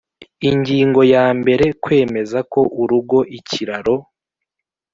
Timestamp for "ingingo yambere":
0.49-1.65